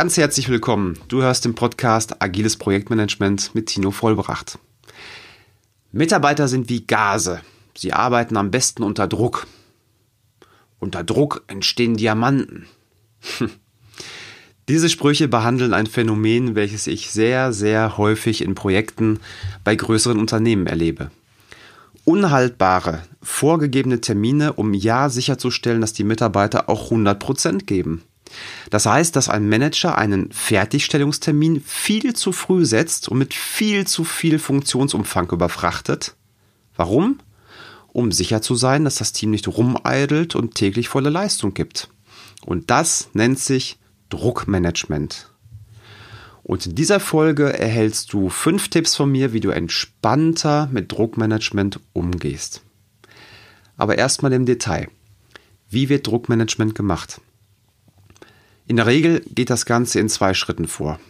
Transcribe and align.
Ganz 0.00 0.16
herzlich 0.16 0.48
willkommen. 0.48 0.98
Du 1.08 1.20
hörst 1.20 1.44
den 1.44 1.54
Podcast 1.54 2.22
Agiles 2.22 2.56
Projektmanagement 2.56 3.54
mit 3.54 3.66
Tino 3.66 3.90
Vollbracht. 3.90 4.58
Mitarbeiter 5.92 6.48
sind 6.48 6.70
wie 6.70 6.86
Gase. 6.86 7.42
Sie 7.76 7.92
arbeiten 7.92 8.38
am 8.38 8.50
besten 8.50 8.82
unter 8.82 9.06
Druck. 9.06 9.46
Unter 10.78 11.04
Druck 11.04 11.44
entstehen 11.48 11.98
Diamanten. 11.98 12.64
Diese 14.70 14.88
Sprüche 14.88 15.28
behandeln 15.28 15.74
ein 15.74 15.86
Phänomen, 15.86 16.54
welches 16.54 16.86
ich 16.86 17.10
sehr, 17.10 17.52
sehr 17.52 17.98
häufig 17.98 18.40
in 18.40 18.54
Projekten 18.54 19.20
bei 19.64 19.76
größeren 19.76 20.18
Unternehmen 20.18 20.66
erlebe. 20.66 21.10
Unhaltbare, 22.06 23.02
vorgegebene 23.22 24.00
Termine, 24.00 24.54
um 24.54 24.72
ja 24.72 25.10
sicherzustellen, 25.10 25.82
dass 25.82 25.92
die 25.92 26.04
Mitarbeiter 26.04 26.70
auch 26.70 26.90
100% 26.90 27.66
geben. 27.66 28.02
Das 28.70 28.86
heißt, 28.86 29.16
dass 29.16 29.28
ein 29.28 29.48
Manager 29.48 29.98
einen 29.98 30.30
Fertigstellungstermin 30.32 31.62
viel 31.64 32.14
zu 32.14 32.32
früh 32.32 32.64
setzt 32.64 33.08
und 33.08 33.18
mit 33.18 33.34
viel 33.34 33.86
zu 33.86 34.04
viel 34.04 34.38
Funktionsumfang 34.38 35.30
überfrachtet. 35.30 36.14
Warum? 36.76 37.18
Um 37.92 38.12
sicher 38.12 38.40
zu 38.40 38.54
sein, 38.54 38.84
dass 38.84 38.96
das 38.96 39.12
Team 39.12 39.30
nicht 39.30 39.48
rumeidelt 39.48 40.36
und 40.36 40.54
täglich 40.54 40.88
volle 40.88 41.10
Leistung 41.10 41.54
gibt. 41.54 41.88
Und 42.44 42.70
das 42.70 43.08
nennt 43.12 43.38
sich 43.38 43.78
Druckmanagement. 44.10 45.30
Und 46.42 46.66
in 46.66 46.74
dieser 46.74 47.00
Folge 47.00 47.52
erhältst 47.52 48.12
du 48.12 48.28
fünf 48.28 48.68
Tipps 48.68 48.96
von 48.96 49.10
mir, 49.10 49.32
wie 49.32 49.40
du 49.40 49.50
entspannter 49.50 50.68
mit 50.72 50.90
Druckmanagement 50.90 51.80
umgehst. 51.92 52.62
Aber 53.76 53.98
erstmal 53.98 54.32
im 54.32 54.46
Detail. 54.46 54.88
Wie 55.68 55.88
wird 55.88 56.06
Druckmanagement 56.06 56.74
gemacht? 56.74 57.20
In 58.70 58.76
der 58.76 58.86
Regel 58.86 59.24
geht 59.26 59.50
das 59.50 59.66
Ganze 59.66 59.98
in 59.98 60.08
zwei 60.08 60.32
Schritten 60.32 60.68
vor. 60.68 61.00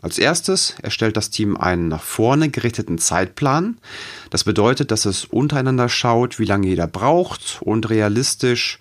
Als 0.00 0.20
erstes 0.20 0.76
erstellt 0.82 1.16
das 1.16 1.30
Team 1.30 1.56
einen 1.56 1.88
nach 1.88 2.04
vorne 2.04 2.48
gerichteten 2.48 2.98
Zeitplan. 2.98 3.78
Das 4.30 4.44
bedeutet, 4.44 4.92
dass 4.92 5.04
es 5.04 5.24
untereinander 5.24 5.88
schaut, 5.88 6.38
wie 6.38 6.44
lange 6.44 6.68
jeder 6.68 6.86
braucht 6.86 7.58
und 7.60 7.90
realistisch 7.90 8.78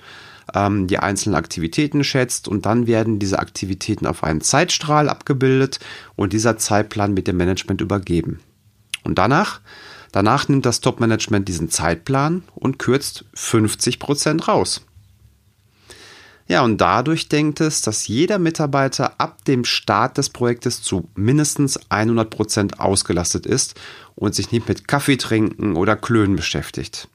ähm, 0.53 0.85
die 0.85 0.99
einzelnen 0.99 1.33
Aktivitäten 1.33 2.03
schätzt. 2.03 2.47
Und 2.47 2.67
dann 2.67 2.85
werden 2.85 3.17
diese 3.17 3.39
Aktivitäten 3.39 4.05
auf 4.05 4.23
einen 4.23 4.41
Zeitstrahl 4.41 5.09
abgebildet 5.09 5.79
und 6.15 6.31
dieser 6.31 6.57
Zeitplan 6.57 7.15
mit 7.15 7.27
dem 7.27 7.37
Management 7.37 7.81
übergeben. 7.81 8.39
Und 9.03 9.17
danach, 9.17 9.61
danach 10.11 10.47
nimmt 10.47 10.67
das 10.67 10.81
Top-Management 10.81 11.47
diesen 11.47 11.71
Zeitplan 11.71 12.43
und 12.53 12.77
kürzt 12.77 13.25
50 13.33 13.97
Prozent 13.97 14.47
raus. 14.47 14.85
Ja, 16.47 16.63
und 16.63 16.79
dadurch 16.79 17.27
denkt 17.27 17.59
es, 17.59 17.81
dass 17.81 18.07
jeder 18.07 18.39
Mitarbeiter 18.39 19.19
ab 19.19 19.43
dem 19.45 19.65
Start 19.65 20.17
des 20.17 20.29
Projektes 20.29 20.81
zu 20.81 21.09
mindestens 21.15 21.77
100 21.89 22.29
Prozent 22.29 22.79
ausgelastet 22.79 23.45
ist 23.45 23.75
und 24.15 24.33
sich 24.33 24.51
nicht 24.51 24.67
mit 24.69 24.87
Kaffee 24.87 25.17
trinken 25.17 25.75
oder 25.75 25.97
Klönen 25.97 26.37
beschäftigt. 26.37 27.09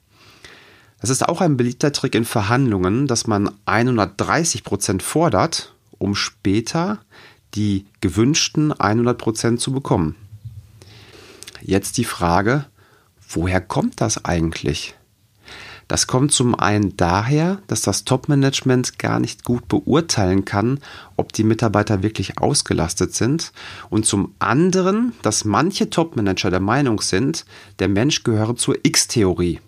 Es 1.01 1.09
ist 1.09 1.27
auch 1.27 1.41
ein 1.41 1.57
beliebter 1.57 1.93
Trick 1.93 2.15
in 2.15 2.27
Verhandlungen, 2.27 3.07
dass 3.07 3.27
man 3.27 3.51
130 3.65 4.65
Prozent 4.65 5.03
fordert, 5.03 5.75
um 5.99 6.15
später 6.15 7.01
die 7.55 7.87
gewünschten 8.01 8.73
100 8.73 9.17
Prozent 9.17 9.61
zu 9.61 9.73
bekommen. 9.73 10.15
Jetzt 11.63 11.97
die 11.97 12.05
Frage, 12.05 12.67
woher 13.29 13.61
kommt 13.61 14.01
das 14.01 14.25
eigentlich? 14.25 14.95
Das 15.93 16.07
kommt 16.07 16.33
zum 16.33 16.55
einen 16.55 16.97
daher, 16.97 17.61
dass 17.67 17.83
das 17.83 18.05
Top-Management 18.05 18.99
gar 18.99 19.21
nicht 19.21 19.45
gut 19.45 19.69
beurteilen 19.69 20.47
kann, 20.47 20.81
ob 21.19 21.35
die 21.35 21.45
Mitarbeiter 21.45 22.03
wirklich 22.03 22.39
ausgelastet 22.39 23.15
sind. 23.15 23.53
Und 23.91 24.07
zum 24.07 24.35
anderen, 24.39 25.13
dass 25.21 25.45
manche 25.45 25.91
Top-Manager 25.91 26.49
der 26.49 26.61
Meinung 26.61 27.03
sind, 27.03 27.45
der 27.79 27.89
Mensch 27.89 28.25
gehöre 28.25 28.57
zur 28.57 28.79
X-Theorie. 28.83 29.61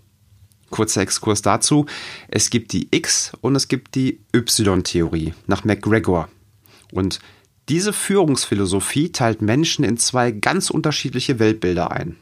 Kurzer 0.71 1.03
Exkurs 1.03 1.43
dazu. 1.43 1.85
Es 2.29 2.49
gibt 2.49 2.73
die 2.73 2.89
X- 2.91 3.33
und 3.43 3.55
es 3.55 3.69
gibt 3.69 3.95
die 3.95 4.21
Y-Theorie 4.35 5.35
nach 5.47 5.65
McGregor. 5.65 6.31
Und 6.91 7.19
diese 7.69 7.93
Führungsphilosophie 7.93 9.13
teilt 9.13 9.43
Menschen 9.43 9.85
in 9.85 9.99
zwei 9.99 10.31
ganz 10.31 10.71
unterschiedliche 10.71 11.39
Weltbilder 11.39 11.93
ein. 11.93 12.17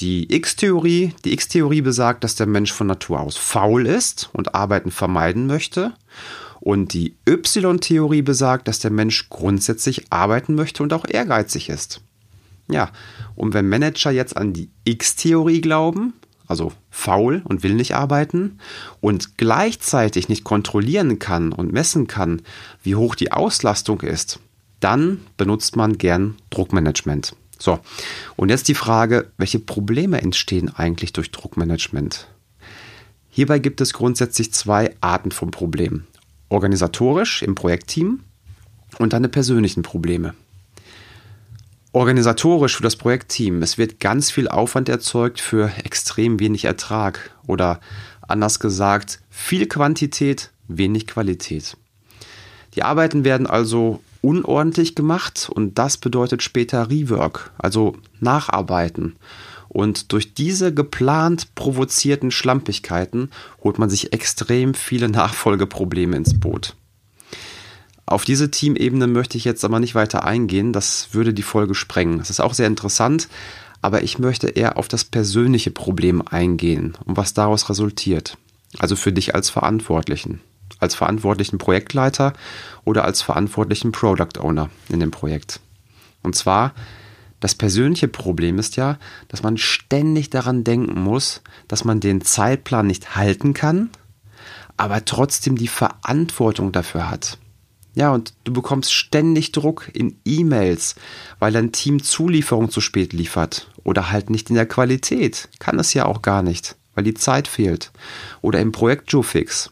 Die 0.00 0.34
X-Theorie, 0.34 1.14
die 1.24 1.32
X-Theorie 1.32 1.80
besagt, 1.80 2.24
dass 2.24 2.34
der 2.34 2.46
Mensch 2.46 2.72
von 2.72 2.88
Natur 2.88 3.20
aus 3.20 3.36
faul 3.36 3.86
ist 3.86 4.28
und 4.32 4.54
Arbeiten 4.54 4.90
vermeiden 4.90 5.46
möchte. 5.46 5.92
Und 6.60 6.94
die 6.94 7.14
Y-Theorie 7.28 8.22
besagt, 8.22 8.66
dass 8.66 8.78
der 8.78 8.90
Mensch 8.90 9.28
grundsätzlich 9.28 10.10
arbeiten 10.10 10.54
möchte 10.54 10.82
und 10.82 10.92
auch 10.92 11.04
ehrgeizig 11.06 11.68
ist. 11.68 12.00
Ja, 12.68 12.90
und 13.36 13.52
wenn 13.52 13.68
Manager 13.68 14.10
jetzt 14.10 14.36
an 14.36 14.52
die 14.52 14.70
X-Theorie 14.84 15.60
glauben, 15.60 16.14
also 16.46 16.72
faul 16.90 17.42
und 17.44 17.62
will 17.62 17.74
nicht 17.74 17.94
arbeiten 17.94 18.58
und 19.00 19.36
gleichzeitig 19.36 20.28
nicht 20.28 20.44
kontrollieren 20.44 21.18
kann 21.18 21.52
und 21.52 21.72
messen 21.72 22.06
kann, 22.06 22.42
wie 22.82 22.96
hoch 22.96 23.14
die 23.14 23.32
Auslastung 23.32 24.00
ist, 24.00 24.40
dann 24.80 25.20
benutzt 25.36 25.76
man 25.76 25.98
gern 25.98 26.36
Druckmanagement. 26.50 27.36
So, 27.64 27.80
und 28.36 28.50
jetzt 28.50 28.68
die 28.68 28.74
Frage, 28.74 29.30
welche 29.38 29.58
Probleme 29.58 30.20
entstehen 30.20 30.68
eigentlich 30.68 31.14
durch 31.14 31.30
Druckmanagement? 31.30 32.28
Hierbei 33.30 33.58
gibt 33.58 33.80
es 33.80 33.94
grundsätzlich 33.94 34.52
zwei 34.52 34.94
Arten 35.00 35.30
von 35.30 35.50
Problemen. 35.50 36.06
Organisatorisch 36.50 37.40
im 37.40 37.54
Projektteam 37.54 38.20
und 38.98 39.14
deine 39.14 39.30
persönlichen 39.30 39.82
Probleme. 39.82 40.34
Organisatorisch 41.92 42.76
für 42.76 42.82
das 42.82 42.96
Projektteam. 42.96 43.62
Es 43.62 43.78
wird 43.78 43.98
ganz 43.98 44.30
viel 44.30 44.48
Aufwand 44.48 44.90
erzeugt 44.90 45.40
für 45.40 45.72
extrem 45.84 46.40
wenig 46.40 46.66
Ertrag 46.66 47.30
oder 47.46 47.80
anders 48.20 48.60
gesagt, 48.60 49.20
viel 49.30 49.66
Quantität, 49.68 50.50
wenig 50.68 51.06
Qualität. 51.06 51.78
Die 52.74 52.82
Arbeiten 52.82 53.24
werden 53.24 53.46
also 53.46 54.02
unordentlich 54.24 54.94
gemacht 54.94 55.50
und 55.52 55.78
das 55.78 55.98
bedeutet 55.98 56.42
später 56.42 56.90
Rework, 56.90 57.52
also 57.58 57.94
Nacharbeiten. 58.20 59.16
Und 59.68 60.12
durch 60.12 60.34
diese 60.34 60.72
geplant 60.72 61.54
provozierten 61.54 62.30
Schlampigkeiten 62.30 63.30
holt 63.62 63.78
man 63.78 63.90
sich 63.90 64.12
extrem 64.12 64.72
viele 64.72 65.08
Nachfolgeprobleme 65.08 66.16
ins 66.16 66.38
Boot. 66.40 66.74
Auf 68.06 68.24
diese 68.24 68.50
Teamebene 68.50 69.06
möchte 69.06 69.36
ich 69.36 69.44
jetzt 69.44 69.64
aber 69.64 69.80
nicht 69.80 69.94
weiter 69.94 70.24
eingehen, 70.24 70.72
das 70.72 71.08
würde 71.12 71.34
die 71.34 71.42
Folge 71.42 71.74
sprengen. 71.74 72.18
Das 72.18 72.30
ist 72.30 72.40
auch 72.40 72.54
sehr 72.54 72.66
interessant, 72.66 73.28
aber 73.82 74.02
ich 74.02 74.18
möchte 74.18 74.48
eher 74.48 74.78
auf 74.78 74.88
das 74.88 75.04
persönliche 75.04 75.70
Problem 75.70 76.22
eingehen 76.26 76.96
und 77.04 77.16
was 77.16 77.34
daraus 77.34 77.68
resultiert. 77.68 78.38
Also 78.78 78.96
für 78.96 79.12
dich 79.12 79.34
als 79.34 79.50
Verantwortlichen 79.50 80.40
als 80.78 80.94
verantwortlichen 80.94 81.58
Projektleiter 81.58 82.32
oder 82.84 83.04
als 83.04 83.22
verantwortlichen 83.22 83.92
Product 83.92 84.38
Owner 84.40 84.70
in 84.88 85.00
dem 85.00 85.10
Projekt. 85.10 85.60
Und 86.22 86.34
zwar, 86.34 86.74
das 87.40 87.54
persönliche 87.54 88.08
Problem 88.08 88.58
ist 88.58 88.76
ja, 88.76 88.98
dass 89.28 89.42
man 89.42 89.58
ständig 89.58 90.30
daran 90.30 90.64
denken 90.64 91.00
muss, 91.00 91.42
dass 91.68 91.84
man 91.84 92.00
den 92.00 92.22
Zeitplan 92.22 92.86
nicht 92.86 93.16
halten 93.16 93.52
kann, 93.52 93.90
aber 94.76 95.04
trotzdem 95.04 95.56
die 95.56 95.68
Verantwortung 95.68 96.72
dafür 96.72 97.10
hat. 97.10 97.38
Ja, 97.94 98.12
und 98.12 98.34
du 98.42 98.52
bekommst 98.52 98.92
ständig 98.92 99.52
Druck 99.52 99.88
in 99.92 100.18
E-Mails, 100.24 100.96
weil 101.38 101.52
dein 101.52 101.70
Team 101.70 102.02
Zulieferung 102.02 102.70
zu 102.70 102.80
spät 102.80 103.12
liefert 103.12 103.70
oder 103.84 104.10
halt 104.10 104.30
nicht 104.30 104.50
in 104.50 104.56
der 104.56 104.66
Qualität. 104.66 105.48
Kann 105.60 105.78
es 105.78 105.94
ja 105.94 106.06
auch 106.06 106.20
gar 106.20 106.42
nicht, 106.42 106.74
weil 106.94 107.04
die 107.04 107.14
Zeit 107.14 107.46
fehlt. 107.46 107.92
Oder 108.40 108.60
im 108.60 108.72
Projekt 108.72 109.12
Joe-Fix 109.12 109.70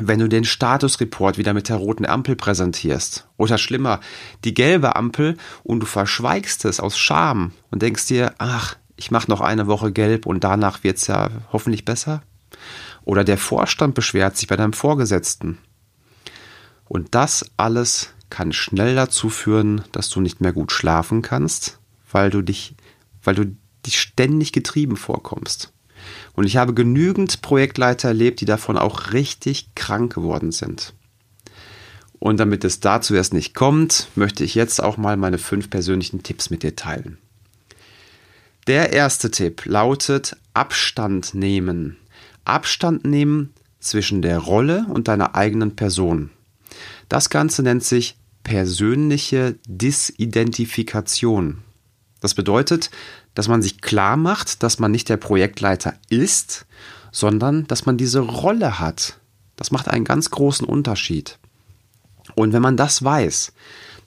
wenn 0.00 0.18
du 0.18 0.28
den 0.28 0.44
Statusreport 0.44 1.38
wieder 1.38 1.52
mit 1.52 1.68
der 1.68 1.76
roten 1.76 2.06
Ampel 2.06 2.36
präsentierst. 2.36 3.28
Oder 3.36 3.58
schlimmer, 3.58 4.00
die 4.44 4.54
gelbe 4.54 4.96
Ampel 4.96 5.36
und 5.62 5.80
du 5.80 5.86
verschweigst 5.86 6.64
es 6.64 6.80
aus 6.80 6.98
Scham 6.98 7.52
und 7.70 7.82
denkst 7.82 8.06
dir, 8.06 8.34
ach, 8.38 8.76
ich 8.96 9.10
mache 9.10 9.30
noch 9.30 9.40
eine 9.40 9.66
Woche 9.66 9.92
gelb 9.92 10.26
und 10.26 10.44
danach 10.44 10.84
wird's 10.84 11.06
ja 11.06 11.30
hoffentlich 11.52 11.84
besser. 11.84 12.22
Oder 13.04 13.24
der 13.24 13.38
Vorstand 13.38 13.94
beschwert 13.94 14.36
sich 14.36 14.48
bei 14.48 14.56
deinem 14.56 14.72
Vorgesetzten. 14.72 15.58
Und 16.84 17.14
das 17.14 17.50
alles 17.56 18.10
kann 18.30 18.52
schnell 18.52 18.94
dazu 18.94 19.28
führen, 19.28 19.82
dass 19.92 20.08
du 20.08 20.20
nicht 20.20 20.40
mehr 20.40 20.52
gut 20.52 20.72
schlafen 20.72 21.20
kannst, 21.20 21.80
weil 22.10 22.30
du 22.30 22.42
dich, 22.42 22.76
weil 23.22 23.34
du 23.34 23.56
dich 23.84 24.00
ständig 24.00 24.52
getrieben 24.52 24.96
vorkommst. 24.96 25.72
Und 26.34 26.44
ich 26.46 26.56
habe 26.56 26.74
genügend 26.74 27.42
Projektleiter 27.42 28.08
erlebt, 28.08 28.40
die 28.40 28.46
davon 28.46 28.78
auch 28.78 29.12
richtig 29.12 29.74
krank 29.74 30.14
geworden 30.14 30.50
sind. 30.52 30.94
Und 32.18 32.38
damit 32.38 32.64
es 32.64 32.80
dazu 32.80 33.14
erst 33.14 33.34
nicht 33.34 33.54
kommt, 33.54 34.08
möchte 34.14 34.44
ich 34.44 34.54
jetzt 34.54 34.82
auch 34.82 34.96
mal 34.96 35.16
meine 35.16 35.38
fünf 35.38 35.70
persönlichen 35.70 36.22
Tipps 36.22 36.50
mit 36.50 36.62
dir 36.62 36.76
teilen. 36.76 37.18
Der 38.68 38.92
erste 38.92 39.30
Tipp 39.32 39.64
lautet 39.66 40.36
Abstand 40.54 41.34
nehmen. 41.34 41.96
Abstand 42.44 43.04
nehmen 43.04 43.52
zwischen 43.80 44.22
der 44.22 44.38
Rolle 44.38 44.86
und 44.88 45.08
deiner 45.08 45.34
eigenen 45.34 45.74
Person. 45.74 46.30
Das 47.08 47.28
Ganze 47.28 47.64
nennt 47.64 47.82
sich 47.82 48.16
persönliche 48.44 49.56
Disidentifikation. 49.66 51.58
Das 52.22 52.34
bedeutet, 52.34 52.90
dass 53.34 53.48
man 53.48 53.62
sich 53.62 53.80
klar 53.80 54.16
macht, 54.16 54.62
dass 54.62 54.78
man 54.78 54.92
nicht 54.92 55.08
der 55.08 55.16
Projektleiter 55.16 55.94
ist, 56.08 56.66
sondern 57.10 57.66
dass 57.66 57.84
man 57.84 57.96
diese 57.96 58.20
Rolle 58.20 58.78
hat. 58.78 59.18
Das 59.56 59.72
macht 59.72 59.88
einen 59.88 60.04
ganz 60.04 60.30
großen 60.30 60.66
Unterschied. 60.66 61.38
Und 62.36 62.52
wenn 62.52 62.62
man 62.62 62.76
das 62.76 63.02
weiß, 63.02 63.52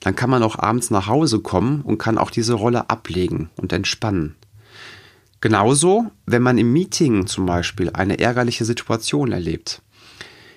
dann 0.00 0.16
kann 0.16 0.30
man 0.30 0.42
auch 0.42 0.58
abends 0.58 0.90
nach 0.90 1.06
Hause 1.06 1.40
kommen 1.40 1.82
und 1.82 1.98
kann 1.98 2.16
auch 2.16 2.30
diese 2.30 2.54
Rolle 2.54 2.88
ablegen 2.88 3.50
und 3.56 3.72
entspannen. 3.72 4.34
Genauso, 5.42 6.10
wenn 6.24 6.42
man 6.42 6.56
im 6.56 6.72
Meeting 6.72 7.26
zum 7.26 7.44
Beispiel 7.44 7.90
eine 7.90 8.18
ärgerliche 8.18 8.64
Situation 8.64 9.32
erlebt. 9.32 9.82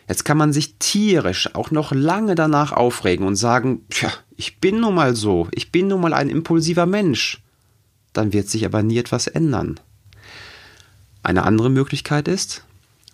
Jetzt 0.07 0.23
kann 0.23 0.38
man 0.38 0.53
sich 0.53 0.75
tierisch 0.79 1.53
auch 1.56 1.71
noch 1.71 1.91
lange 1.91 2.35
danach 2.35 2.71
aufregen 2.71 3.27
und 3.27 3.35
sagen, 3.35 3.85
tja, 3.89 4.11
ich 4.38 4.59
bin 4.59 4.79
nun 4.79 4.95
mal 4.95 5.15
so, 5.15 5.50
ich 5.51 5.71
bin 5.71 5.89
nun 5.89 6.01
mal 6.01 6.13
ein 6.13 6.29
impulsiver 6.29 6.85
Mensch. 6.85 7.44
Dann 8.13 8.33
wird 8.33 8.50
sich 8.50 8.65
aber 8.65 8.83
nie 8.83 8.97
etwas 8.97 9.27
ändern. 9.27 9.79
Eine 11.23 11.44
andere 11.44 11.69
Möglichkeit 11.69 12.27
ist, 12.27 12.63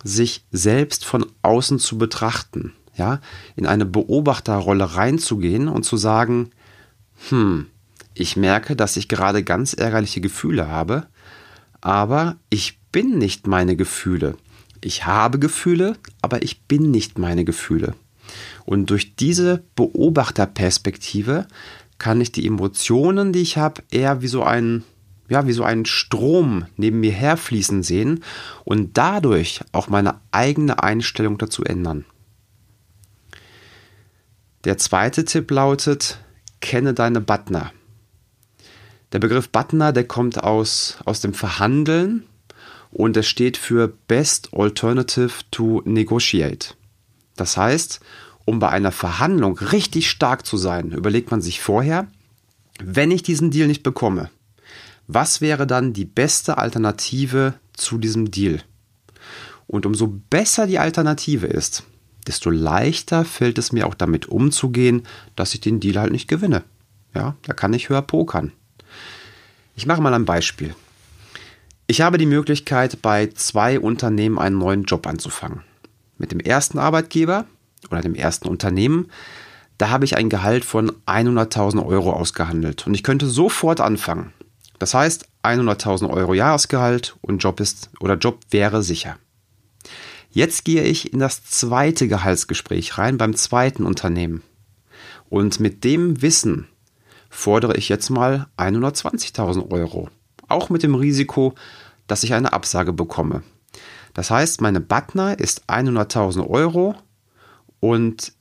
sich 0.04 0.46
selbst 0.52 1.06
von 1.06 1.26
außen 1.42 1.80
zu 1.80 1.98
betrachten, 1.98 2.74
ja, 2.96 3.20
in 3.56 3.66
eine 3.66 3.86
Beobachterrolle 3.86 4.96
reinzugehen 4.96 5.68
und 5.68 5.84
zu 5.84 5.98
sagen, 5.98 6.52
hm, 7.30 7.68
ich 8.14 8.38
merke, 8.38 8.76
dass 8.76 8.98
ich 8.98 9.08
gerade 9.08 9.44
ganz 9.44 9.74
ärgerliche 9.74 10.22
Gefühle 10.22 10.68
habe, 10.68 11.08
aber 11.82 12.38
ich 12.50 12.80
bin 12.92 13.18
nicht 13.18 13.48
meine 13.48 13.76
Gefühle. 13.76 14.38
Ich 14.82 15.06
habe 15.06 15.40
Gefühle, 15.40 15.98
aber 16.22 16.44
ich 16.44 16.62
bin 16.62 16.92
nicht 16.92 17.18
meine 17.18 17.44
Gefühle. 17.44 17.96
Und 18.66 18.90
durch 18.90 19.16
diese 19.16 19.64
Beobachterperspektive 19.76 21.48
kann 21.98 22.22
ich 22.22 22.32
die 22.32 22.46
Emotionen, 22.46 23.34
die 23.34 23.42
ich 23.42 23.58
habe, 23.58 23.84
eher 23.92 24.22
wie 24.22 24.28
so 24.28 24.44
ein 24.44 24.84
ja, 25.28 25.48
wie 25.48 25.54
so 25.54 25.64
einen 25.64 25.86
Strom 25.86 26.66
neben 26.78 27.00
mir 27.00 27.12
herfließen 27.12 27.84
sehen 27.84 28.24
und 28.64 28.98
dadurch 28.98 29.62
auch 29.72 29.88
meine 29.88 30.20
eigene 30.32 30.84
Einstellung 30.84 31.38
dazu 31.38 31.64
ändern. 31.64 32.06
Der 34.66 34.78
zweite 34.78 35.26
Tipp 35.26 35.50
lautet, 35.52 36.20
kenne 36.62 36.94
deine 36.94 37.22
Butner. 37.22 37.72
Der 39.12 39.20
Begriff 39.20 39.50
Butner, 39.50 39.94
der 39.94 40.06
kommt 40.06 40.44
aus, 40.44 40.98
aus 41.06 41.22
dem 41.22 41.34
Verhandeln 41.34 42.24
und 42.92 43.16
er 43.18 43.24
steht 43.24 43.58
für 43.58 43.88
Best 43.88 44.50
Alternative 44.54 45.32
to 45.52 45.82
Negotiate. 45.86 46.74
Das 47.36 47.58
heißt, 47.58 48.00
um 48.46 48.60
bei 48.60 48.70
einer 48.70 48.92
Verhandlung 48.92 49.58
richtig 49.58 50.10
stark 50.10 50.46
zu 50.46 50.58
sein, 50.58 50.92
überlegt 50.92 51.32
man 51.32 51.42
sich 51.42 51.62
vorher, 51.62 52.08
wenn 52.84 53.12
ich 53.12 53.24
diesen 53.24 53.52
Deal 53.52 53.68
nicht 53.68 53.84
bekomme, 53.84 54.30
was 55.08 55.42
wäre 55.42 55.68
dann 55.68 55.94
die 55.94 56.06
beste 56.06 56.58
Alternative 56.58 57.56
zu 57.74 57.98
diesem 57.98 58.32
Deal? 58.32 58.62
Und 59.68 59.86
umso 59.86 60.08
besser 60.30 60.68
die 60.68 60.80
Alternative 60.80 61.48
ist, 61.48 61.84
desto 62.28 62.50
leichter 62.50 63.26
fällt 63.26 63.58
es 63.58 63.72
mir 63.72 63.88
auch 63.88 63.94
damit 63.94 64.28
umzugehen, 64.28 65.04
dass 65.36 65.54
ich 65.54 65.62
den 65.62 65.80
Deal 65.80 66.00
halt 66.00 66.12
nicht 66.12 66.28
gewinne. 66.28 66.64
Ja, 67.14 67.36
da 67.44 67.54
kann 67.54 67.74
ich 67.74 67.90
höher 67.90 68.02
pokern. 68.02 68.52
Ich 69.76 69.86
mache 69.86 70.02
mal 70.02 70.14
ein 70.14 70.26
Beispiel. 70.26 70.76
Ich 71.88 72.02
habe 72.02 72.18
die 72.18 72.26
Möglichkeit, 72.26 73.02
bei 73.02 73.28
zwei 73.28 73.80
Unternehmen 73.80 74.40
einen 74.40 74.58
neuen 74.58 74.84
Job 74.84 75.06
anzufangen. 75.06 75.62
Mit 76.18 76.32
dem 76.32 76.40
ersten 76.40 76.80
Arbeitgeber 76.80 77.46
oder 77.92 78.02
dem 78.02 78.16
ersten 78.16 78.48
Unternehmen, 78.48 79.12
da 79.78 79.90
habe 79.90 80.06
ich 80.06 80.18
ein 80.18 80.30
Gehalt 80.30 80.64
von 80.64 80.92
100.000 81.06 81.86
Euro 81.86 82.14
ausgehandelt 82.14 82.88
und 82.88 82.94
ich 82.94 83.04
könnte 83.04 83.28
sofort 83.28 83.82
anfangen. 83.82 84.32
Das 84.80 84.94
heißt, 84.94 85.28
100.000 85.44 86.10
Euro 86.10 86.34
Jahresgehalt 86.34 87.18
und 87.22 87.40
Job 87.40 87.60
ist 87.60 87.90
oder 88.00 88.16
Job 88.16 88.40
wäre 88.52 88.84
sicher. 88.84 89.18
Jetzt 90.32 90.66
gehe 90.66 90.84
ich 90.84 91.14
in 91.14 91.20
das 91.20 91.46
zweite 91.46 92.08
Gehaltsgespräch 92.08 92.98
rein 92.98 93.18
beim 93.18 93.36
zweiten 93.36 93.86
Unternehmen. 93.86 94.44
Und 95.30 95.60
mit 95.60 95.84
dem 95.84 96.22
Wissen 96.22 96.68
fordere 97.30 97.78
ich 97.78 97.90
jetzt 97.90 98.10
mal 98.10 98.48
120.000 98.58 99.72
Euro. 99.72 100.10
Auch 100.48 100.70
mit 100.70 100.84
dem 100.84 100.96
Risiko, 100.96 101.56
dass 102.08 102.24
ich 102.24 102.34
eine 102.34 102.54
Absage 102.54 102.94
bekomme. 102.94 103.44
Das 104.14 104.30
heißt, 104.30 104.62
meine 104.62 104.82
Butner 104.82 105.40
ist 105.40 105.70
100.000 105.70 106.48
Euro 106.48 106.96
und 107.80 108.34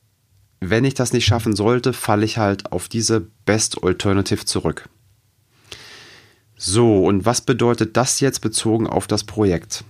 wenn 0.60 0.84
ich 0.84 0.94
das 0.94 1.12
nicht 1.12 1.26
schaffen 1.26 1.54
sollte, 1.54 1.92
falle 1.92 2.24
ich 2.24 2.38
halt 2.38 2.72
auf 2.72 2.88
diese 2.88 3.26
Best 3.44 3.82
Alternative 3.82 4.44
zurück. 4.44 4.88
So, 6.56 7.04
und 7.04 7.26
was 7.26 7.42
bedeutet 7.42 7.96
das 7.96 8.20
jetzt 8.20 8.40
bezogen 8.40 8.86
auf 8.86 9.06
das 9.06 9.24
Projekt? 9.24 9.84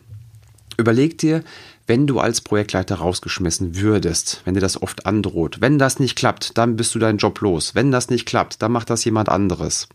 Überleg 0.76 1.18
dir, 1.18 1.44
wenn 1.86 2.06
du 2.06 2.18
als 2.18 2.40
Projektleiter 2.40 2.96
rausgeschmissen 2.96 3.76
würdest, 3.76 4.40
wenn 4.44 4.54
dir 4.54 4.60
das 4.60 4.80
oft 4.80 5.06
androht, 5.06 5.60
wenn 5.60 5.78
das 5.78 6.00
nicht 6.00 6.16
klappt, 6.16 6.56
dann 6.56 6.76
bist 6.76 6.94
du 6.94 6.98
deinen 6.98 7.18
Job 7.18 7.40
los. 7.40 7.74
Wenn 7.74 7.92
das 7.92 8.10
nicht 8.10 8.26
klappt, 8.26 8.62
dann 8.62 8.72
macht 8.72 8.90
das 8.90 9.04
jemand 9.04 9.28
anderes. 9.28 9.88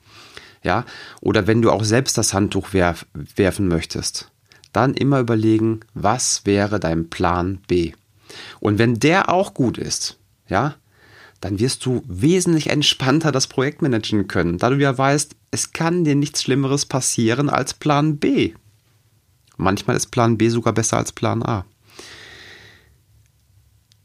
Ja, 0.63 0.86
oder 1.22 1.48
wenn 1.48 1.62
du 1.62 1.72
auch 1.72 1.84
selbst 1.84 2.18
das 2.18 2.34
Handtuch 2.34 2.74
werf, 2.74 3.06
werfen 3.13 3.68
möchtest, 3.68 4.30
dann 4.72 4.94
immer 4.94 5.19
überlegen, 5.19 5.80
was 5.94 6.45
wäre 6.45 6.80
dein 6.80 7.10
Plan 7.10 7.60
B? 7.68 7.94
Und 8.60 8.78
wenn 8.78 8.96
der 8.96 9.30
auch 9.30 9.54
gut 9.54 9.78
ist, 9.78 10.18
ja, 10.48 10.76
dann 11.42 11.60
wirst 11.60 11.86
du 11.86 12.04
wesentlich 12.06 12.70
entspannter 12.70 13.31
das 13.31 13.48
Projekt 13.48 13.81
managen 13.81 14.28
können, 14.28 14.58
da 14.58 14.70
du 14.70 14.76
ja 14.78 14.98
weißt, 14.98 15.36
es 15.52 15.72
kann 15.72 16.04
dir 16.04 16.16
nichts 16.16 16.44
Schlimmeres 16.44 16.86
passieren 16.86 17.50
als 17.50 17.74
Plan 17.74 18.18
B. 18.18 18.54
Manchmal 19.58 19.96
ist 19.96 20.08
Plan 20.08 20.38
B 20.38 20.50
sogar 20.50 20.74
besser 20.74 20.98
als 20.98 21.12
Plan 21.12 21.44
A. 21.44 21.66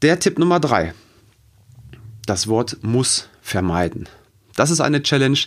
Der 0.01 0.19
Tipp 0.19 0.37
Nummer 0.37 0.59
drei: 0.59 0.93
Das 2.25 2.47
Wort 2.47 2.77
muss 2.81 3.29
vermeiden. 3.41 4.07
Das 4.55 4.69
ist 4.69 4.81
eine 4.81 5.03
Challenge, 5.03 5.39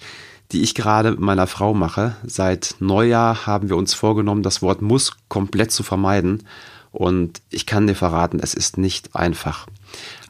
die 0.52 0.62
ich 0.62 0.74
gerade 0.74 1.10
mit 1.10 1.20
meiner 1.20 1.46
Frau 1.46 1.74
mache. 1.74 2.16
Seit 2.24 2.76
Neujahr 2.78 3.46
haben 3.46 3.68
wir 3.68 3.76
uns 3.76 3.94
vorgenommen, 3.94 4.42
das 4.42 4.62
Wort 4.62 4.82
muss 4.82 5.16
komplett 5.28 5.72
zu 5.72 5.82
vermeiden. 5.82 6.44
Und 6.90 7.42
ich 7.50 7.66
kann 7.66 7.86
dir 7.86 7.94
verraten, 7.94 8.40
es 8.40 8.54
ist 8.54 8.78
nicht 8.78 9.14
einfach. 9.14 9.66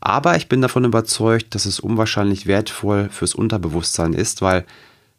Aber 0.00 0.37
ich 0.37 0.49
bin 0.49 0.61
davon 0.61 0.85
überzeugt, 0.85 1.55
dass 1.55 1.67
es 1.67 1.81
unwahrscheinlich 1.81 2.47
wertvoll 2.47 3.09
fürs 3.11 3.35
Unterbewusstsein 3.35 4.12
ist, 4.12 4.43
weil 4.43 4.65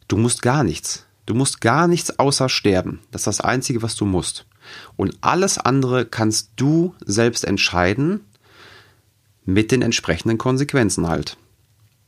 du 0.08 0.18
musst 0.18 0.42
gar 0.42 0.64
nichts. 0.64 1.06
Du 1.26 1.36
musst 1.36 1.62
gar 1.62 1.88
nichts 1.88 2.18
außer 2.18 2.50
sterben. 2.50 3.00
Das 3.12 3.22
ist 3.22 3.28
das 3.28 3.42
Einzige, 3.42 3.82
was 3.82 3.96
du 3.96 4.06
musst. 4.06 4.46
Und 4.96 5.18
alles 5.22 5.58
andere 5.58 6.06
kannst 6.06 6.52
du 6.56 6.96
selbst 7.06 7.46
entscheiden 7.46 8.22
mit 9.46 9.72
den 9.72 9.82
entsprechenden 9.82 10.38
Konsequenzen 10.38 11.08
halt. 11.08 11.38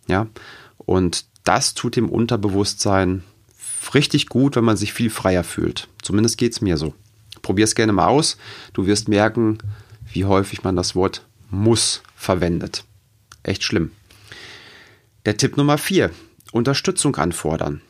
Ja, 0.07 0.27
und 0.77 1.25
das 1.43 1.73
tut 1.73 1.95
dem 1.95 2.09
Unterbewusstsein 2.09 3.23
richtig 3.93 4.27
gut, 4.27 4.55
wenn 4.55 4.63
man 4.63 4.77
sich 4.77 4.93
viel 4.93 5.09
freier 5.09 5.43
fühlt. 5.43 5.87
Zumindest 6.01 6.37
geht 6.37 6.53
es 6.53 6.61
mir 6.61 6.77
so. 6.77 6.93
Probier 7.41 7.65
es 7.65 7.75
gerne 7.75 7.93
mal 7.93 8.07
aus. 8.07 8.37
Du 8.73 8.85
wirst 8.85 9.07
merken, 9.07 9.57
wie 10.11 10.25
häufig 10.25 10.63
man 10.63 10.75
das 10.75 10.95
Wort 10.95 11.25
muss 11.49 12.01
verwendet. 12.15 12.85
Echt 13.43 13.63
schlimm. 13.63 13.91
Der 15.25 15.37
Tipp 15.37 15.57
Nummer 15.57 15.77
4. 15.77 16.11
Unterstützung 16.51 17.15
anfordern. 17.15 17.81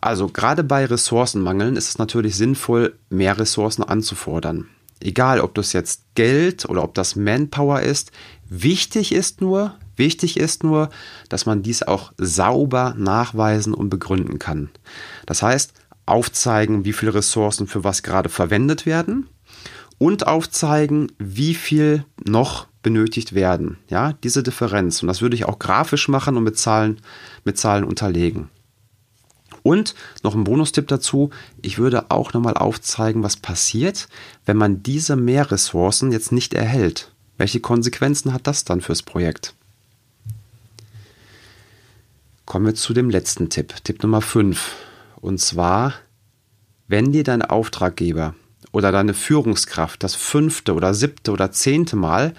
Also 0.00 0.28
gerade 0.28 0.64
bei 0.64 0.86
Ressourcenmangeln 0.86 1.76
ist 1.76 1.88
es 1.88 1.98
natürlich 1.98 2.36
sinnvoll, 2.36 2.96
mehr 3.10 3.38
Ressourcen 3.38 3.82
anzufordern. 3.82 4.68
Egal, 5.00 5.40
ob 5.40 5.54
das 5.54 5.72
jetzt 5.72 6.04
Geld 6.14 6.68
oder 6.68 6.82
ob 6.84 6.94
das 6.94 7.16
Manpower 7.16 7.80
ist. 7.80 8.12
Wichtig 8.48 9.12
ist 9.12 9.40
nur, 9.40 9.74
wichtig 9.96 10.36
ist 10.36 10.62
nur, 10.62 10.90
dass 11.28 11.46
man 11.46 11.62
dies 11.62 11.82
auch 11.82 12.12
sauber 12.18 12.94
nachweisen 12.96 13.74
und 13.74 13.90
begründen 13.90 14.38
kann. 14.38 14.70
Das 15.26 15.42
heißt, 15.42 15.72
aufzeigen, 16.06 16.84
wie 16.84 16.92
viele 16.92 17.14
Ressourcen 17.14 17.66
für 17.66 17.84
was 17.84 18.02
gerade 18.02 18.28
verwendet 18.28 18.86
werden 18.86 19.28
und 19.98 20.26
aufzeigen, 20.26 21.12
wie 21.18 21.54
viel 21.54 22.04
noch 22.24 22.66
benötigt 22.82 23.34
werden. 23.34 23.76
Ja, 23.88 24.14
diese 24.24 24.42
Differenz. 24.42 25.02
Und 25.02 25.08
das 25.08 25.20
würde 25.20 25.36
ich 25.36 25.44
auch 25.44 25.58
grafisch 25.58 26.08
machen 26.08 26.36
und 26.36 26.44
mit 26.44 26.58
Zahlen, 26.58 27.00
mit 27.44 27.58
Zahlen 27.58 27.84
unterlegen. 27.84 28.48
Und 29.62 29.94
noch 30.22 30.34
ein 30.34 30.44
Bonustipp 30.44 30.88
dazu, 30.88 31.30
ich 31.60 31.78
würde 31.78 32.10
auch 32.10 32.32
nochmal 32.32 32.54
aufzeigen, 32.54 33.22
was 33.22 33.36
passiert, 33.36 34.08
wenn 34.46 34.56
man 34.56 34.82
diese 34.82 35.16
Mehrressourcen 35.16 36.12
jetzt 36.12 36.32
nicht 36.32 36.54
erhält. 36.54 37.12
Welche 37.36 37.60
Konsequenzen 37.60 38.32
hat 38.32 38.46
das 38.46 38.64
dann 38.64 38.80
fürs 38.80 39.02
Projekt? 39.02 39.54
Kommen 42.46 42.66
wir 42.66 42.74
zu 42.74 42.94
dem 42.94 43.10
letzten 43.10 43.50
Tipp, 43.50 43.74
Tipp 43.84 44.02
Nummer 44.02 44.22
5. 44.22 44.74
Und 45.20 45.38
zwar, 45.38 45.94
wenn 46.88 47.12
dir 47.12 47.24
dein 47.24 47.42
Auftraggeber 47.42 48.34
oder 48.72 48.92
deine 48.92 49.14
Führungskraft 49.14 50.02
das 50.02 50.14
fünfte 50.14 50.74
oder 50.74 50.94
siebte 50.94 51.32
oder 51.32 51.50
zehnte 51.50 51.96
Mal 51.96 52.34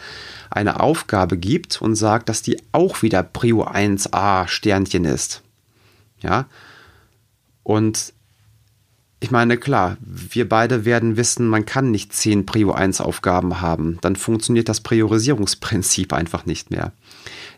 eine 0.50 0.80
Aufgabe 0.80 1.38
gibt 1.38 1.82
und 1.82 1.96
sagt, 1.96 2.30
dass 2.30 2.42
die 2.42 2.62
auch 2.72 3.02
wieder 3.02 3.24
Prio 3.24 3.66
1a 3.66 4.48
Sternchen 4.48 5.06
ist. 5.06 5.42
Ja. 6.20 6.48
Und 7.64 8.14
ich 9.24 9.30
meine, 9.30 9.58
klar, 9.58 9.98
wir 10.02 10.50
beide 10.50 10.84
werden 10.84 11.16
wissen, 11.16 11.48
man 11.48 11.68
kann 11.68 11.92
nicht 11.92 12.12
zehn 12.12 12.48
Prio 12.48 12.72
1 12.72 13.02
Aufgaben 13.02 13.62
haben. 13.62 14.00
Dann 14.02 14.16
funktioniert 14.16 14.68
das 14.68 14.82
Priorisierungsprinzip 14.82 16.12
einfach 16.22 16.48
nicht 16.48 16.72
mehr. 16.72 16.92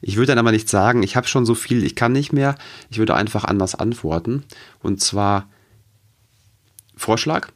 Ich 0.01 0.17
würde 0.17 0.27
dann 0.27 0.39
aber 0.39 0.51
nicht 0.51 0.67
sagen, 0.67 1.03
ich 1.03 1.15
habe 1.15 1.25
schon 1.25 1.45
so 1.45 1.55
viel, 1.55 1.85
ich 1.85 1.95
kann 1.95 2.11
nicht 2.11 2.33
mehr. 2.33 2.55
Ich 2.89 2.97
würde 2.97 3.15
einfach 3.15 3.45
anders 3.45 3.75
antworten. 3.75 4.43
Und 4.81 4.99
zwar 4.99 5.49
Vorschlag. 6.97 7.47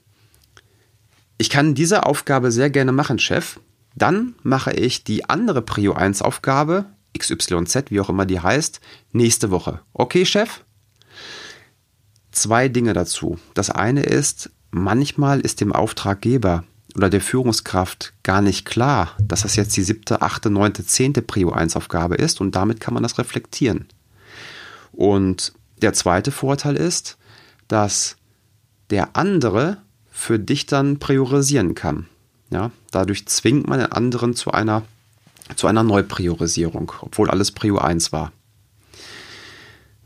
Ich 1.37 1.49
kann 1.49 1.75
diese 1.75 2.05
Aufgabe 2.05 2.53
sehr 2.53 2.69
gerne 2.69 2.93
machen, 2.93 3.19
Chef. 3.19 3.59
Dann 3.93 4.35
mache 4.41 4.71
ich 4.71 5.03
die 5.03 5.29
andere 5.29 5.61
Prio 5.61 5.93
1 5.93 6.21
Aufgabe, 6.21 6.85
XYZ, 7.17 7.91
wie 7.91 7.99
auch 7.99 8.09
immer 8.09 8.25
die 8.25 8.39
heißt, 8.39 8.79
nächste 9.11 9.51
Woche. 9.51 9.81
Okay, 9.91 10.25
Chef? 10.25 10.63
Zwei 12.37 12.69
Dinge 12.69 12.93
dazu. 12.93 13.37
Das 13.53 13.69
eine 13.69 14.03
ist, 14.03 14.49
manchmal 14.71 15.39
ist 15.39 15.61
dem 15.61 15.73
Auftraggeber 15.73 16.63
oder 16.95 17.09
der 17.09 17.21
Führungskraft 17.21 18.13
gar 18.23 18.41
nicht 18.41 18.65
klar, 18.65 19.11
dass 19.21 19.41
das 19.41 19.55
jetzt 19.55 19.77
die 19.77 19.83
siebte, 19.83 20.21
achte, 20.21 20.49
neunte, 20.49 20.85
zehnte 20.85 21.21
Prio 21.21 21.51
1 21.51 21.75
Aufgabe 21.75 22.15
ist 22.15 22.41
und 22.41 22.55
damit 22.55 22.79
kann 22.79 22.93
man 22.93 23.03
das 23.03 23.17
reflektieren. 23.19 23.87
Und 24.91 25.53
der 25.81 25.93
zweite 25.93 26.31
Vorteil 26.31 26.75
ist, 26.75 27.17
dass 27.67 28.17
der 28.89 29.15
andere 29.15 29.77
für 30.09 30.39
dich 30.39 30.65
dann 30.65 30.97
priorisieren 30.97 31.75
kann. 31.75 32.07
Ja, 32.49 32.71
dadurch 32.91 33.27
zwingt 33.27 33.67
man 33.67 33.79
den 33.79 33.91
anderen 33.91 34.33
zu 34.33 34.51
einer, 34.51 34.83
zu 35.55 35.67
einer 35.67 35.83
Neupriorisierung, 35.83 36.91
obwohl 37.01 37.29
alles 37.29 37.51
Prio 37.51 37.77
1 37.77 38.11
war. 38.11 38.31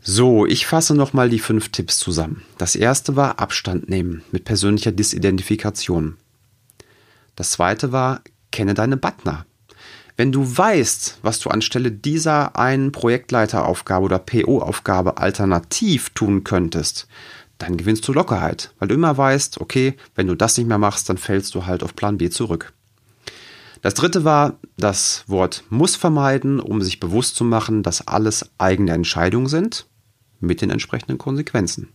So, 0.04 0.46
ich 0.46 0.66
fasse 0.66 0.96
nochmal 0.96 1.30
die 1.30 1.38
fünf 1.38 1.68
Tipps 1.68 1.96
zusammen. 1.96 2.42
Das 2.58 2.74
erste 2.74 3.14
war 3.14 3.38
Abstand 3.38 3.88
nehmen 3.88 4.24
mit 4.32 4.44
persönlicher 4.44 4.90
Disidentifikation. 4.90 6.16
Das 7.36 7.52
zweite 7.52 7.92
war, 7.92 8.20
kenne 8.50 8.74
deine 8.74 8.96
Butner. 8.96 9.46
Wenn 10.16 10.32
du 10.32 10.44
weißt, 10.44 11.20
was 11.22 11.38
du 11.38 11.50
anstelle 11.50 11.92
dieser 11.92 12.58
einen 12.58 12.90
Projektleiteraufgabe 12.90 14.04
oder 14.04 14.18
PO-Aufgabe 14.18 15.18
alternativ 15.18 16.10
tun 16.10 16.42
könntest, 16.42 17.06
dann 17.58 17.76
gewinnst 17.76 18.06
du 18.08 18.12
Lockerheit, 18.12 18.74
weil 18.80 18.88
du 18.88 18.96
immer 18.96 19.16
weißt, 19.16 19.60
okay, 19.60 19.96
wenn 20.16 20.26
du 20.26 20.34
das 20.34 20.58
nicht 20.58 20.66
mehr 20.66 20.78
machst, 20.78 21.08
dann 21.08 21.16
fällst 21.16 21.54
du 21.54 21.64
halt 21.64 21.84
auf 21.84 21.94
Plan 21.94 22.18
B 22.18 22.28
zurück. 22.28 22.72
Das 23.82 23.94
dritte 23.94 24.24
war 24.24 24.58
das 24.76 25.22
Wort 25.28 25.62
muss 25.70 25.94
vermeiden, 25.94 26.58
um 26.58 26.82
sich 26.82 26.98
bewusst 26.98 27.36
zu 27.36 27.44
machen, 27.44 27.84
dass 27.84 28.06
alles 28.08 28.50
eigene 28.58 28.92
Entscheidungen 28.92 29.46
sind 29.46 29.86
mit 30.42 30.60
den 30.60 30.70
entsprechenden 30.70 31.18
Konsequenzen. 31.18 31.88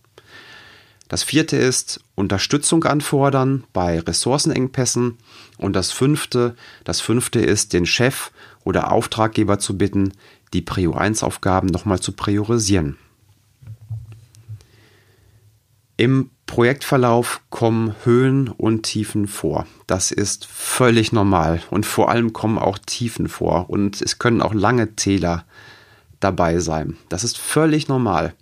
Das 1.07 1.23
vierte 1.23 1.55
ist 1.55 2.01
Unterstützung 2.15 2.83
anfordern 2.83 3.63
bei 3.71 3.99
Ressourcenengpässen. 3.99 5.17
Und 5.57 5.75
das 5.75 5.91
fünfte, 5.91 6.55
das 6.83 6.99
fünfte 6.99 7.39
ist, 7.39 7.73
den 7.73 7.85
Chef 7.85 8.31
oder 8.63 8.91
Auftraggeber 8.91 9.59
zu 9.59 9.77
bitten, 9.77 10.11
die 10.53 10.61
Prio 10.61 10.93
1 10.93 11.23
Aufgaben 11.23 11.67
nochmal 11.67 11.99
zu 11.99 12.11
priorisieren. 12.11 12.97
Im 15.95 16.29
Projektverlauf 16.45 17.41
kommen 17.49 17.95
Höhen 18.03 18.49
und 18.49 18.83
Tiefen 18.83 19.27
vor. 19.27 19.65
Das 19.87 20.11
ist 20.11 20.45
völlig 20.45 21.11
normal. 21.11 21.61
Und 21.71 21.85
vor 21.85 22.09
allem 22.09 22.33
kommen 22.33 22.57
auch 22.59 22.77
Tiefen 22.77 23.27
vor. 23.27 23.69
Und 23.69 24.01
es 24.01 24.19
können 24.19 24.41
auch 24.41 24.53
lange 24.53 24.95
Täler 24.95 25.45
dabei 26.19 26.59
sein. 26.59 26.97
Das 27.09 27.23
ist 27.23 27.37
völlig 27.37 27.87
normal. 27.87 28.33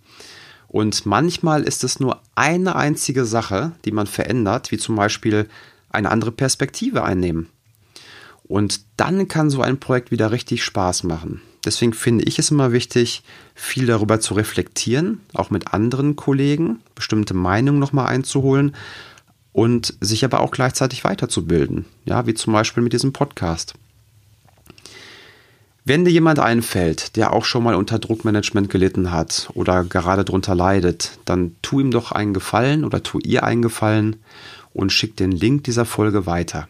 Und 0.67 1.05
manchmal 1.05 1.63
ist 1.63 1.83
es 1.83 1.99
nur 1.99 2.21
eine 2.35 2.75
einzige 2.75 3.25
Sache, 3.25 3.71
die 3.85 3.91
man 3.91 4.07
verändert, 4.07 4.71
wie 4.71 4.77
zum 4.77 4.95
Beispiel 4.95 5.47
eine 5.89 6.11
andere 6.11 6.31
Perspektive 6.31 7.03
einnehmen. 7.03 7.47
Und 8.43 8.81
dann 8.97 9.27
kann 9.27 9.49
so 9.49 9.61
ein 9.61 9.79
Projekt 9.79 10.11
wieder 10.11 10.31
richtig 10.31 10.63
Spaß 10.63 11.03
machen. 11.03 11.41
Deswegen 11.65 11.93
finde 11.93 12.25
ich 12.25 12.37
es 12.37 12.51
immer 12.51 12.71
wichtig, 12.71 13.23
viel 13.55 13.87
darüber 13.87 14.19
zu 14.19 14.35
reflektieren, 14.35 15.21
auch 15.33 15.49
mit 15.49 15.73
anderen 15.73 16.15
Kollegen, 16.15 16.81
bestimmte 16.93 17.33
Meinungen 17.33 17.79
nochmal 17.79 18.07
einzuholen 18.07 18.75
und 19.51 19.95
sich 19.99 20.23
aber 20.23 20.41
auch 20.41 20.51
gleichzeitig 20.51 21.03
weiterzubilden. 21.03 21.85
Ja, 22.03 22.27
wie 22.27 22.35
zum 22.35 22.53
Beispiel 22.53 22.83
mit 22.83 22.93
diesem 22.93 23.13
Podcast. 23.13 23.73
Wenn 25.87 26.03
dir 26.03 26.09
jemand 26.09 26.39
einfällt, 26.39 27.15
der 27.15 27.31
auch 27.31 27.45
schon 27.45 27.63
mal 27.63 27.75
unter 27.75 27.99
Druckmanagement 27.99 28.71
gelitten 28.71 29.11
hat 29.11 29.51
oder 29.53 29.83
gerade 29.83 30.25
drunter 30.25 30.55
leidet, 30.55 31.19
dann 31.25 31.55
tu 31.61 31.79
ihm 31.79 31.91
doch 31.91 32.11
einen 32.11 32.33
Gefallen 32.33 32.83
oder 32.83 33.03
tu 33.03 33.19
ihr 33.19 33.43
einen 33.43 33.61
Gefallen 33.61 34.15
und 34.73 34.91
schick 34.91 35.15
den 35.15 35.31
Link 35.31 35.63
dieser 35.65 35.85
Folge 35.85 36.25
weiter. 36.25 36.67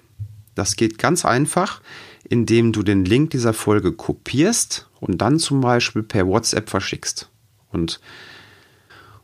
Das 0.54 0.76
geht 0.76 0.98
ganz 0.98 1.24
einfach, 1.24 1.82
indem 2.28 2.74
du 2.74 2.84
den 2.84 3.06
Link 3.06 3.30
dieser 3.30 3.54
Folge 3.54 3.94
kopierst 3.94 4.90
und 5.00 5.22
dann 5.22 5.40
zum 5.40 5.62
Beispiel 5.62 6.04
per 6.04 6.28
WhatsApp 6.28 6.70
verschickst. 6.70 7.30
Und, 7.72 8.02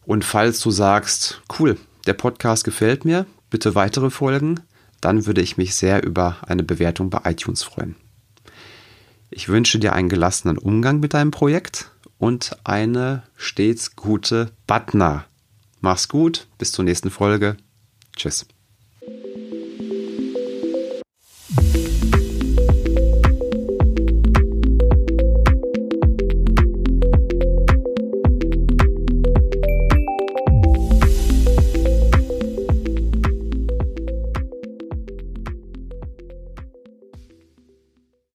und 0.06 0.24
falls 0.24 0.62
du 0.62 0.72
sagst, 0.72 1.42
cool, 1.60 1.78
der 2.08 2.14
Podcast 2.14 2.64
gefällt 2.64 3.04
mir, 3.04 3.26
bitte 3.50 3.76
weitere 3.76 4.10
Folgen, 4.10 4.62
dann 5.02 5.26
würde 5.26 5.42
ich 5.42 5.58
mich 5.58 5.76
sehr 5.76 6.02
über 6.02 6.38
eine 6.48 6.64
Bewertung 6.64 7.10
bei 7.10 7.30
iTunes 7.30 7.64
freuen. 7.64 7.98
Ich 9.34 9.48
wünsche 9.48 9.80
dir 9.80 9.94
einen 9.94 10.10
gelassenen 10.10 10.58
Umgang 10.58 11.00
mit 11.00 11.14
deinem 11.14 11.32
Projekt 11.32 11.90
und 12.18 12.58
eine 12.66 13.24
stets 13.38 13.96
gute 13.96 14.52
Butner. 14.68 15.26
Mach's 15.80 16.10
gut, 16.10 16.48
bis 16.58 16.74
zur 16.74 16.84
nächsten 16.84 17.10
Folge. 17.10 17.56
Tschüss. 18.16 18.46